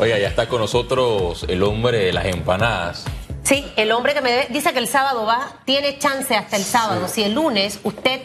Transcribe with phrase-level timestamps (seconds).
[0.00, 3.04] Oiga, ya está con nosotros el hombre de las empanadas.
[3.42, 6.62] Sí, el hombre que me debe, dice que el sábado va, tiene chance hasta el
[6.62, 7.08] sábado.
[7.08, 8.20] Si el lunes usted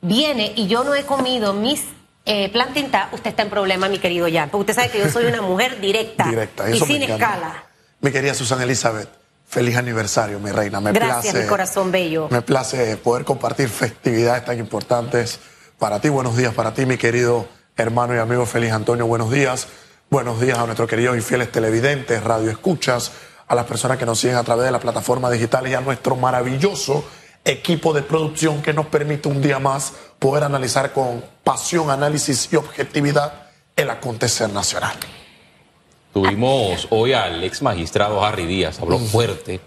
[0.00, 1.84] viene y yo no he comido mis
[2.24, 4.50] eh, plantinta, usted está en problema, mi querido Jan.
[4.50, 7.66] Porque usted sabe que yo soy una mujer directa, Directa, y sin escala.
[8.00, 9.08] Mi querida Susana Elizabeth,
[9.46, 10.80] feliz aniversario, mi reina.
[10.80, 12.26] Me Gracias, place, mi corazón bello.
[12.32, 15.38] Me place poder compartir festividades tan importantes
[15.78, 16.08] para ti.
[16.08, 17.46] Buenos días para ti, mi querido
[17.76, 19.06] hermano y amigo Feliz Antonio.
[19.06, 19.68] Buenos días.
[20.12, 23.12] Buenos días a nuestros queridos y fieles televidentes, radio escuchas,
[23.48, 26.16] a las personas que nos siguen a través de las plataformas digitales y a nuestro
[26.16, 27.02] maravilloso
[27.42, 32.56] equipo de producción que nos permite un día más poder analizar con pasión, análisis y
[32.56, 34.96] objetividad el acontecer nacional.
[36.12, 39.62] Tuvimos hoy al ex magistrado Harry Díaz, habló fuerte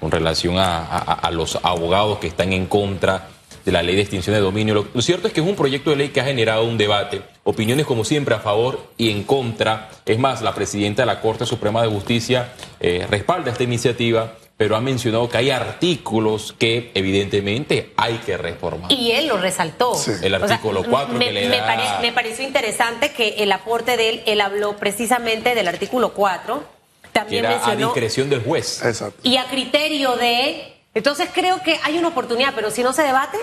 [0.00, 3.28] con relación a, a- a los abogados que están en contra
[3.64, 4.74] de la ley de extinción de dominio.
[4.74, 7.22] Lo, lo cierto es que es un proyecto de ley que ha generado un debate,
[7.44, 9.90] opiniones como siempre a favor y en contra.
[10.06, 14.76] Es más, la presidenta de la Corte Suprema de Justicia eh, respalda esta iniciativa, pero
[14.76, 18.92] ha mencionado que hay artículos que evidentemente hay que reformar.
[18.92, 19.94] Y él lo resaltó.
[19.94, 20.12] Sí.
[20.22, 23.96] El artículo cuatro me, que le me da- pare- me pareció interesante que el aporte
[23.96, 26.62] de él, él habló precisamente del artículo 4.
[27.02, 27.86] que También era a mencionó.
[27.88, 28.82] discreción del juez.
[28.84, 29.20] Exacto.
[29.22, 30.76] Y a criterio de.
[30.94, 33.38] Entonces creo que hay una oportunidad, pero si no se debate,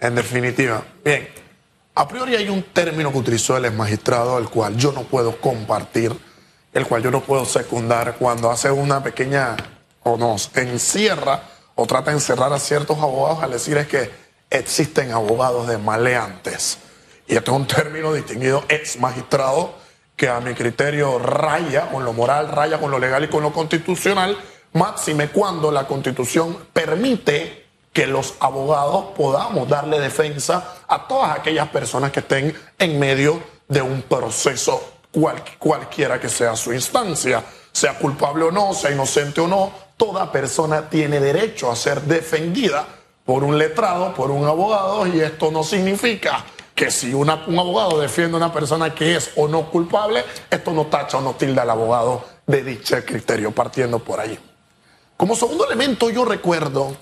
[0.00, 0.84] En definitiva.
[1.04, 1.28] Bien,
[1.94, 5.40] a priori hay un término que utilizó el ex magistrado, el cual yo no puedo
[5.40, 6.16] compartir,
[6.72, 9.56] el cual yo no puedo secundar cuando hace una pequeña,
[10.04, 11.42] o nos encierra,
[11.74, 14.10] o trata de encerrar a ciertos abogados al decir es que
[14.50, 16.78] existen abogados de maleantes.
[17.26, 19.74] Y esto es un término distinguido ex magistrado
[20.16, 23.52] que a mi criterio raya con lo moral, raya con lo legal y con lo
[23.52, 24.36] constitucional,
[24.72, 32.12] máxime cuando la constitución permite que los abogados podamos darle defensa a todas aquellas personas
[32.12, 38.44] que estén en medio de un proceso cual- cualquiera que sea su instancia, sea culpable
[38.44, 42.86] o no, sea inocente o no, toda persona tiene derecho a ser defendida
[43.24, 48.34] por un letrado, por un abogado, y esto no significa que si un abogado defiende
[48.34, 51.70] a una persona que es o no culpable, esto no tacha o no tilda al
[51.70, 54.38] abogado de dicho criterio, partiendo por ahí.
[55.18, 56.96] Como segundo elemento, yo recuerdo,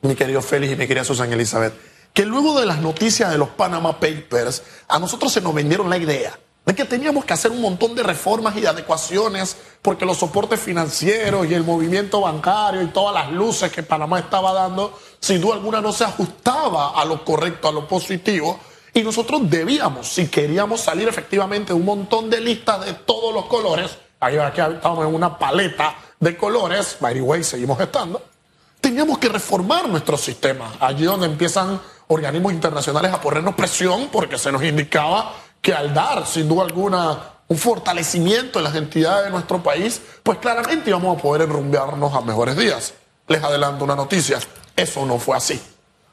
[0.00, 1.72] mi querido Félix y mi querida Susan Elizabeth,
[2.12, 5.96] que luego de las noticias de los Panama Papers, a nosotros se nos vendieron la
[5.96, 10.16] idea de que teníamos que hacer un montón de reformas y de adecuaciones porque los
[10.16, 15.40] soportes financieros y el movimiento bancario y todas las luces que Panamá estaba dando, sin
[15.40, 18.58] duda alguna no se ajustaba a lo correcto, a lo positivo.
[18.92, 23.44] Y nosotros debíamos, si queríamos salir efectivamente de un montón de listas de todos los
[23.46, 28.22] colores, ahí aquí estamos en una paleta de colores, by the way, seguimos estando,
[28.80, 30.74] teníamos que reformar nuestro sistema.
[30.80, 36.26] Allí donde empiezan organismos internacionales a ponernos presión porque se nos indicaba que al dar,
[36.26, 37.18] sin duda alguna,
[37.48, 42.20] un fortalecimiento en las entidades de nuestro país, pues claramente íbamos a poder enrumbearnos a
[42.20, 42.94] mejores días.
[43.28, 44.38] Les adelanto una noticia,
[44.76, 45.60] eso no fue así.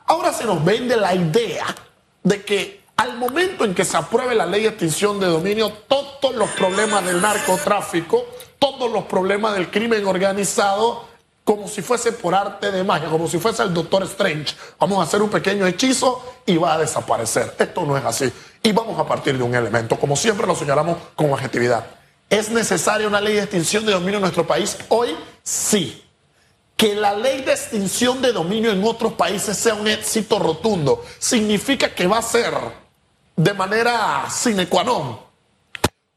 [0.08, 1.66] Ahora se nos vende la idea
[2.24, 6.36] de que al momento en que se apruebe la ley de extinción de dominio, todos
[6.36, 8.24] los problemas del narcotráfico,
[8.60, 11.06] todos los problemas del crimen organizado,
[11.44, 14.56] como si fuese por arte de magia, como si fuese el Doctor Strange.
[14.80, 17.56] Vamos a hacer un pequeño hechizo y va a desaparecer.
[17.58, 18.32] Esto no es así.
[18.62, 21.84] Y vamos a partir de un elemento, como siempre lo señalamos con objetividad.
[22.30, 24.78] ¿Es necesaria una ley de extinción de dominio en nuestro país?
[24.90, 26.04] Hoy sí
[26.78, 31.94] que la ley de extinción de dominio en otros países sea un éxito rotundo, significa
[31.94, 32.56] que va a ser
[33.36, 35.18] de manera sine qua non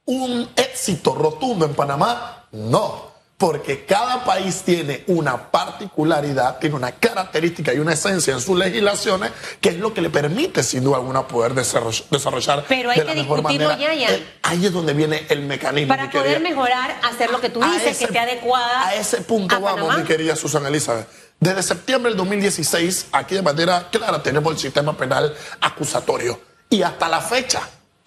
[0.07, 2.45] un éxito rotundo en Panamá.
[2.53, 8.57] No, porque cada país tiene una particularidad, tiene una característica y una esencia en sus
[8.57, 12.99] legislaciones que es lo que le permite, sin duda alguna, poder desarroll- desarrollar Pero hay
[13.01, 13.95] de la que mejor discutirlo, manera.
[14.13, 15.89] Eh, Ahí es donde viene el mecanismo.
[15.89, 16.49] para mi poder querida.
[16.51, 18.87] mejorar, hacer lo que tú A dices, ese- que esté adecuada.
[18.89, 19.99] A ese punto a vamos, Panamá.
[19.99, 21.09] mi querida Susana Elizabeth.
[21.41, 26.39] Desde septiembre del 2016, aquí de manera clara tenemos el sistema penal acusatorio.
[26.75, 27.61] Y hasta la fecha,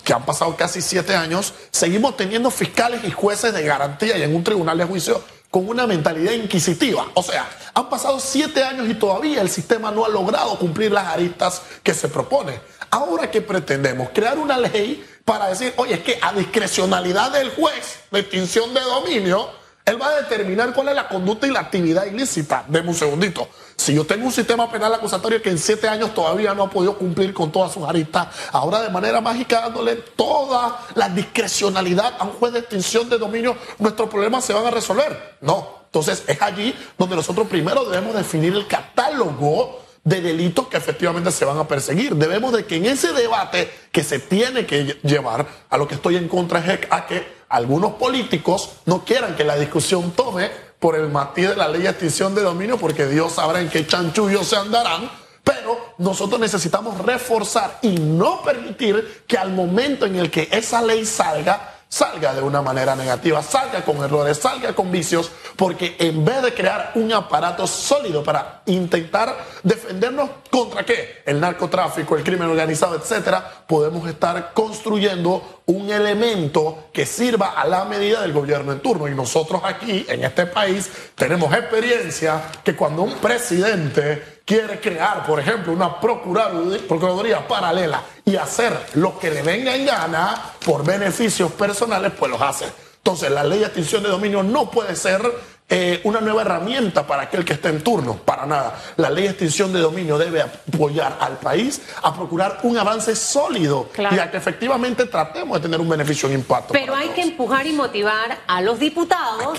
[0.03, 4.35] que han pasado casi siete años, seguimos teniendo fiscales y jueces de garantía y en
[4.35, 7.07] un tribunal de juicio con una mentalidad inquisitiva.
[7.13, 11.07] O sea, han pasado siete años y todavía el sistema no ha logrado cumplir las
[11.07, 12.59] aristas que se propone.
[12.89, 17.99] Ahora que pretendemos crear una ley para decir, oye, es que a discrecionalidad del juez
[18.11, 19.49] de extinción de dominio,
[19.85, 22.65] él va a determinar cuál es la conducta y la actividad ilícita.
[22.67, 23.47] Deme un segundito.
[23.77, 26.97] Si yo tengo un sistema penal acusatorio que en siete años todavía no ha podido
[26.97, 32.31] cumplir con todas sus aristas, ahora de manera mágica dándole toda la discrecionalidad a un
[32.31, 35.37] juez de extinción de dominio, nuestros problemas se van a resolver.
[35.41, 35.77] No.
[35.85, 41.45] Entonces es allí donde nosotros primero debemos definir el catálogo de delitos que efectivamente se
[41.45, 42.15] van a perseguir.
[42.15, 46.17] Debemos de que en ese debate que se tiene que llevar, a lo que estoy
[46.17, 51.09] en contra es a que algunos políticos no quieran que la discusión tome por el
[51.09, 54.55] matiz de la ley de extinción de dominio, porque Dios sabrá en qué chanchullos se
[54.55, 55.09] andarán.
[55.43, 61.05] Pero nosotros necesitamos reforzar y no permitir que al momento en el que esa ley
[61.05, 66.41] salga, salga de una manera negativa, salga con errores, salga con vicios, porque en vez
[66.41, 72.95] de crear un aparato sólido para intentar defendernos contra qué, el narcotráfico, el crimen organizado,
[72.95, 79.07] etcétera, podemos estar construyendo un elemento que sirva a la medida del gobierno en turno.
[79.07, 85.39] Y nosotros aquí, en este país, tenemos experiencia que cuando un presidente quiere crear, por
[85.39, 92.13] ejemplo, una procuraduría paralela y hacer lo que le venga en gana por beneficios personales,
[92.17, 92.65] pues los hace.
[92.97, 95.21] Entonces, la ley de extinción de dominio no puede ser
[95.69, 98.79] eh, una nueva herramienta para aquel que esté en turno, para nada.
[98.95, 103.89] La ley de extinción de dominio debe apoyar al país a procurar un avance sólido
[103.97, 106.71] y a que efectivamente tratemos de tener un beneficio, un impacto.
[106.71, 109.57] Pero hay que empujar y motivar a los diputados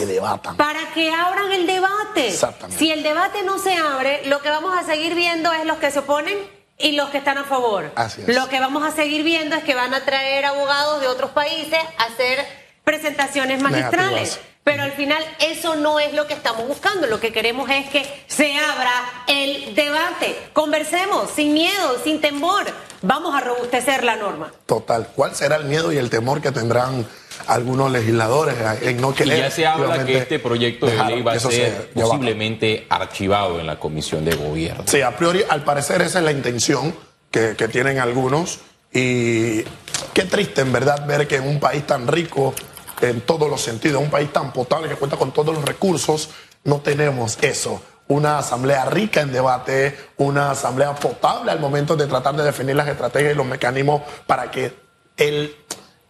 [0.56, 2.34] para que abran el debate.
[2.70, 5.90] Si el debate no se abre, lo que vamos a seguir viendo es los que
[5.90, 6.38] se oponen
[6.78, 7.92] y los que están a favor.
[8.28, 11.78] Lo que vamos a seguir viendo es que van a traer abogados de otros países
[11.98, 12.46] a hacer
[12.82, 14.40] presentaciones magistrales.
[14.68, 17.06] Pero al final eso no es lo que estamos buscando.
[17.06, 20.36] Lo que queremos es que se abra el debate.
[20.52, 22.66] Conversemos sin miedo, sin temor.
[23.00, 24.52] Vamos a robustecer la norma.
[24.66, 25.08] Total.
[25.16, 27.06] ¿Cuál será el miedo y el temor que tendrán
[27.46, 29.38] algunos legisladores en no querer?
[29.38, 33.66] Y ya se habla que este proyecto de ley va a ser posiblemente archivado en
[33.66, 34.84] la Comisión de Gobierno.
[34.86, 36.94] Sí, a priori, al parecer esa es la intención
[37.30, 38.58] que, que tienen algunos.
[38.92, 39.62] Y
[40.12, 42.54] qué triste en verdad ver que en un país tan rico
[43.00, 44.02] en todos los sentidos.
[44.02, 46.30] Un país tan potable que cuenta con todos los recursos,
[46.64, 47.80] no tenemos eso.
[48.08, 52.88] Una asamblea rica en debate, una asamblea potable al momento de tratar de definir las
[52.88, 54.74] estrategias y los mecanismos para que
[55.18, 55.54] el,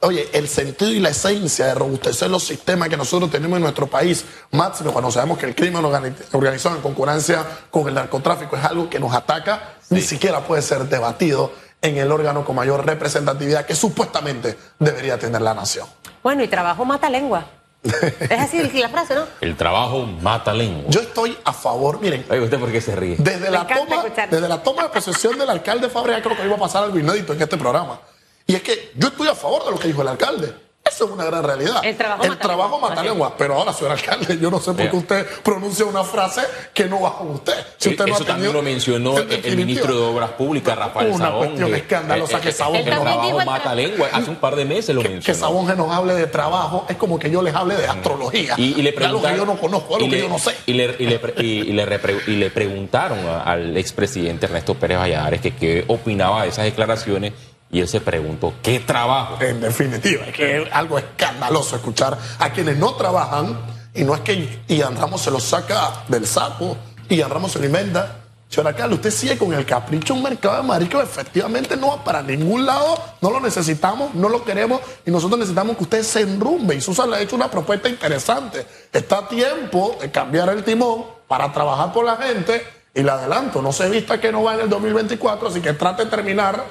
[0.00, 3.88] oye, el sentido y la esencia de robustecer los sistemas que nosotros tenemos en nuestro
[3.88, 8.88] país, máximo cuando sabemos que el crimen organizado en concurrencia con el narcotráfico es algo
[8.88, 11.52] que nos ataca, ni siquiera puede ser debatido
[11.82, 15.87] en el órgano con mayor representatividad que supuestamente debería tener la nación.
[16.23, 17.47] Bueno, y trabajo mata lengua.
[17.82, 19.25] Es así la frase, ¿no?
[19.41, 20.85] El trabajo mata lengua.
[20.88, 22.25] Yo estoy a favor, miren.
[22.29, 23.17] Oye, ¿usted por qué se ríe?
[23.19, 26.59] Desde la, toma, desde la toma de posesión del alcalde Fabregat creo que iba a
[26.59, 28.00] pasar algo inédito en este programa.
[28.47, 30.55] Y es que yo estoy a favor de lo que dijo el alcalde.
[30.88, 31.85] Eso es una gran realidad.
[31.85, 33.35] El trabajo, el trabajo mata lengua.
[33.37, 36.43] Pero ahora, señor alcalde, yo no sé por qué usted pronuncia una frase
[36.73, 37.55] que no va con usted.
[37.76, 41.49] Si usted Eso también lo mencionó el, ministro de Obras Públicas, Rafael una Sabón.
[41.49, 42.76] Una cuestión escandalosa que Sabón...
[42.76, 44.08] El, trabajo mata lengua.
[44.12, 45.25] Hace un par de meses lo mencionó.
[45.25, 48.55] Que Sabón que nos hable de trabajo es como que yo les hable de astrología.
[48.56, 49.08] Y, le preguntaron...
[49.08, 50.55] Algo que yo no conozco, algo que yo no sé.
[50.67, 56.64] Y le, y le preguntaron al expresidente Ernesto Pérez Valladares que qué opinaba de esas
[56.64, 57.32] declaraciones
[57.70, 59.37] y él se preguntó, ¿qué trabajo?
[59.41, 63.59] En definitiva, es que es algo escandaloso escuchar a quienes no trabajan
[63.94, 66.76] y no es que Ian Ramos se lo saca del saco,
[67.09, 68.17] Ian Ramos se lo inventa.
[68.49, 72.23] Señora Carlos, usted sigue con el capricho un mercado de maricos, efectivamente no va para
[72.23, 76.75] ningún lado, no lo necesitamos, no lo queremos y nosotros necesitamos que usted se enrumbe.
[76.75, 78.64] Y Susan le ha hecho una propuesta interesante.
[78.91, 83.61] Está a tiempo de cambiar el timón para trabajar por la gente y le adelanto,
[83.61, 86.64] no se vista que no va en el 2024, así que trate de terminar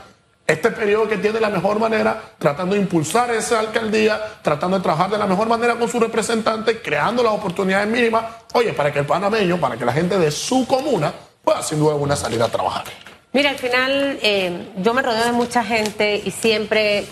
[0.48, 4.84] este periodo que tiene de la mejor manera, tratando de impulsar esa alcaldía, tratando de
[4.84, 8.24] trabajar de la mejor manera con su representante, creando las oportunidades mínimas,
[8.54, 11.92] oye, para que el panameño, para que la gente de su comuna pueda sin duda
[11.94, 12.86] alguna salir a trabajar.
[13.34, 17.06] Mira, al final eh, yo me rodeo de mucha gente y siempre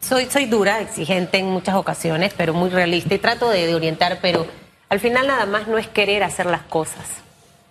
[0.00, 4.44] soy, soy dura, exigente en muchas ocasiones, pero muy realista y trato de orientar, pero
[4.88, 7.06] al final nada más no es querer hacer las cosas,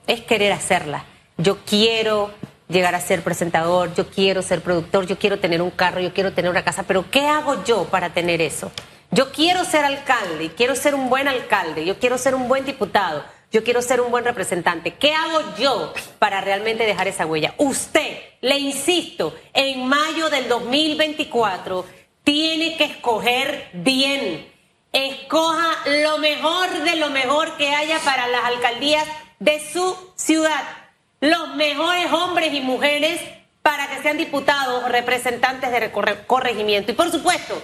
[0.07, 1.03] es querer hacerlas.
[1.37, 2.31] Yo quiero
[2.73, 6.33] llegar a ser presentador, yo quiero ser productor, yo quiero tener un carro, yo quiero
[6.33, 8.71] tener una casa, pero ¿qué hago yo para tener eso?
[9.11, 13.23] Yo quiero ser alcalde, quiero ser un buen alcalde, yo quiero ser un buen diputado,
[13.51, 14.95] yo quiero ser un buen representante.
[14.95, 17.53] ¿Qué hago yo para realmente dejar esa huella?
[17.59, 21.85] Usted, le insisto, en mayo del 2024
[22.23, 24.51] tiene que escoger bien.
[24.91, 29.05] Escoja lo mejor de lo mejor que haya para las alcaldías
[29.39, 30.82] de su ciudad
[31.23, 33.21] los mejores hombres y mujeres
[33.61, 35.89] para que sean diputados o representantes de
[36.27, 36.91] corregimiento.
[36.91, 37.61] Y por supuesto,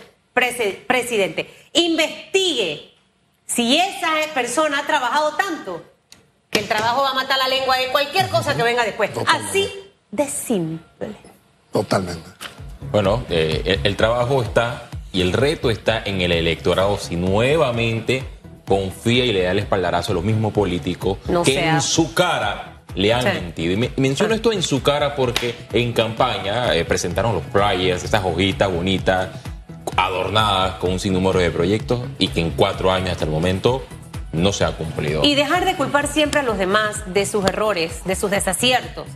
[0.87, 2.93] presidente, investigue
[3.45, 5.83] si esa persona ha trabajado tanto
[6.49, 9.11] que el trabajo va a matar la lengua de cualquier cosa que venga después.
[9.27, 9.69] Así
[10.09, 11.09] de simple.
[11.73, 12.29] Totalmente.
[12.93, 18.23] Bueno, eh, el, trabajo está y el reto está en el electorado si nuevamente
[18.65, 23.13] confía y le da el espaldarazo a los mismos políticos que en su cara le
[23.13, 23.74] han mentido.
[23.74, 28.72] Y menciono esto en su cara porque en campaña eh, presentaron los flyers, estas hojitas
[28.72, 29.29] bonitas,
[29.96, 33.84] adornadas con un sinnúmero de proyectos y que en cuatro años hasta el momento
[34.31, 35.24] no se ha cumplido.
[35.24, 39.08] Y dejar de culpar siempre a los demás de sus errores, de sus desaciertos.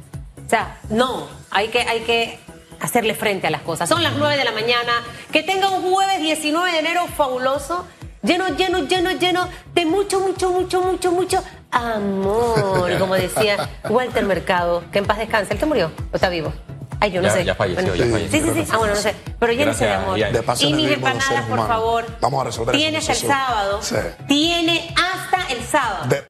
[0.46, 2.40] O sea, no, hay que, hay que
[2.80, 3.88] hacerle frente a las cosas.
[3.88, 4.92] Son las 9 de la mañana.
[5.32, 7.88] Que tenga un jueves 19 de enero fabuloso,
[8.22, 12.98] lleno, lleno, lleno, lleno de mucho, mucho, mucho, mucho, mucho amor.
[13.00, 15.54] Como decía Walter Mercado, que en paz descanse.
[15.54, 16.54] ¿Él que murió o está vivo?
[17.00, 17.44] Ay, yo no Ya- sé.
[17.44, 18.40] ya falleció, Bueno, ya falleció.
[18.42, 18.72] Sí, sí, sí.
[18.72, 19.14] Ah, bueno, no sé.
[19.38, 20.18] Pero llénese de amor.
[20.18, 22.06] De paso y el mis empanadas, por favor.
[22.22, 23.82] Vamos a resolver eso, Tiene hasta el sábado.
[23.82, 23.96] Sí.
[24.28, 26.06] Tiene hasta el sábado.
[26.08, 26.22] De-